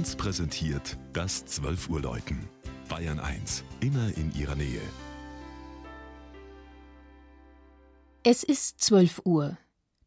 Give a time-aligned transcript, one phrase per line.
[0.00, 2.48] 1 präsentiert das 12 Uhr Läuten.
[2.88, 4.80] Bayern 1, immer in ihrer Nähe.
[8.22, 9.58] Es ist 12 Uhr.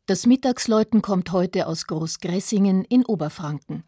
[0.08, 3.84] Das Mittagsläuten kommt heute aus Großgressingen in Oberfranken.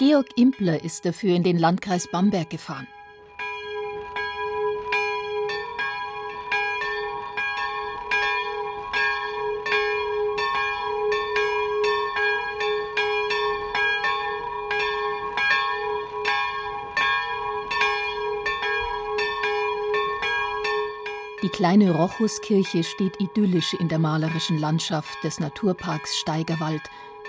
[0.00, 2.88] Georg Impler ist dafür in den Landkreis Bamberg gefahren.
[21.46, 26.82] Die kleine Rochuskirche steht idyllisch in der malerischen Landschaft des Naturparks Steigerwald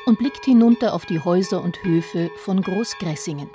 [0.07, 3.47] und blickt hinunter auf die Häuser und Höfe von Großgressingen.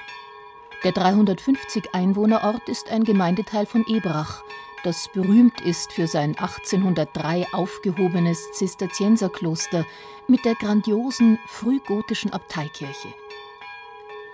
[0.84, 4.44] Der 350 Einwohnerort ist ein Gemeindeteil von Ebrach,
[4.84, 9.84] das berühmt ist für sein 1803 aufgehobenes Zisterzienserkloster
[10.28, 13.08] mit der grandiosen frühgotischen Abteikirche.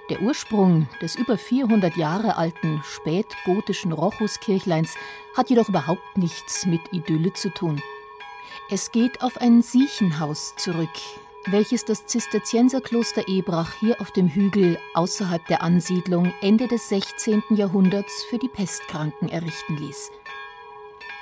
[0.09, 4.95] Der Ursprung des über 400 Jahre alten spätgotischen Rochuskirchleins
[5.37, 7.83] hat jedoch überhaupt nichts mit Idylle zu tun.
[8.71, 10.89] Es geht auf ein Siechenhaus zurück,
[11.47, 17.43] welches das Zisterzienserkloster Ebrach hier auf dem Hügel außerhalb der Ansiedlung Ende des 16.
[17.51, 20.11] Jahrhunderts für die Pestkranken errichten ließ.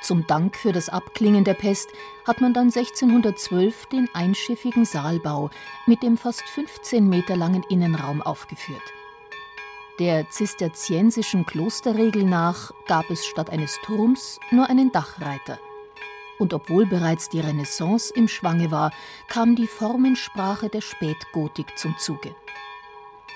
[0.03, 1.91] Zum Dank für das Abklingen der Pest
[2.27, 5.51] hat man dann 1612 den einschiffigen Saalbau
[5.87, 8.83] mit dem fast 15 Meter langen Innenraum aufgeführt.
[9.99, 15.59] Der zisterziensischen Klosterregel nach gab es statt eines Turms nur einen Dachreiter.
[16.39, 18.93] Und obwohl bereits die Renaissance im Schwange war,
[19.27, 22.35] kam die Formensprache der Spätgotik zum Zuge.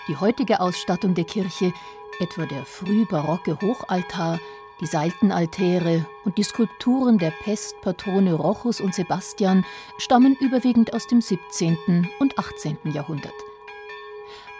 [0.06, 1.72] Die heutige Ausstattung der Kirche,
[2.18, 4.38] etwa der frühbarocke Hochaltar,
[4.80, 9.64] die Seitenaltäre und die Skulpturen der Pestpatrone Rochus und Sebastian
[9.98, 12.08] stammen überwiegend aus dem 17.
[12.18, 12.78] und 18.
[12.92, 13.34] Jahrhundert.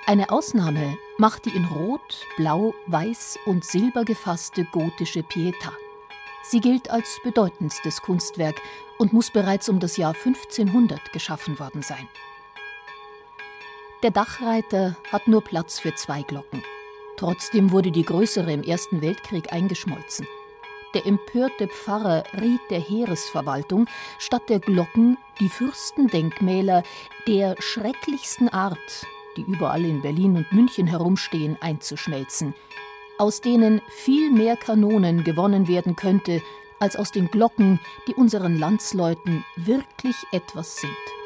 [0.07, 5.73] Eine Ausnahme macht die in Rot, Blau, Weiß und Silber gefasste gotische Pietà.
[6.43, 8.61] Sie gilt als bedeutendstes Kunstwerk
[8.99, 12.09] und muss bereits um das Jahr 1500 geschaffen worden sein.
[14.03, 16.63] Der Dachreiter hat nur Platz für zwei Glocken.
[17.21, 20.27] Trotzdem wurde die größere im Ersten Weltkrieg eingeschmolzen.
[20.95, 23.89] Der empörte Pfarrer riet der Heeresverwaltung,
[24.19, 26.83] statt der Glocken die Fürstendenkmäler
[27.29, 32.55] der schrecklichsten Art, die überall in Berlin und München herumstehen, einzuschmelzen,
[33.19, 36.41] aus denen viel mehr Kanonen gewonnen werden könnte,
[36.79, 41.20] als aus den Glocken, die unseren Landsleuten wirklich etwas sind.